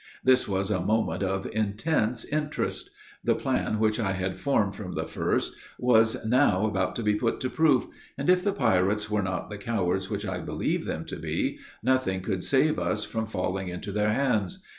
This 0.23 0.47
was 0.47 0.71
a 0.71 0.79
moment 0.81 1.21
of 1.21 1.47
intense 1.53 2.25
interest. 2.25 2.89
The 3.23 3.35
plan 3.35 3.77
which 3.77 3.99
I 3.99 4.13
had 4.13 4.39
formed 4.39 4.75
from 4.75 4.93
the 4.95 5.05
first, 5.05 5.53
was 5.77 6.25
now 6.25 6.65
about 6.65 6.95
to 6.95 7.03
be 7.03 7.13
put 7.13 7.39
to 7.41 7.51
proof; 7.51 7.85
and, 8.17 8.27
if 8.27 8.43
the 8.43 8.51
pirates 8.51 9.11
were 9.11 9.21
not 9.21 9.51
the 9.51 9.59
cowards 9.59 10.09
which 10.09 10.25
I 10.25 10.39
believed 10.39 10.87
them 10.87 11.05
to 11.05 11.17
be, 11.17 11.59
nothing 11.83 12.21
could 12.21 12.43
save 12.43 12.79
us 12.79 13.03
from 13.03 13.27
falling 13.27 13.67
into 13.67 13.91
their 13.91 14.11
hands. 14.11 14.63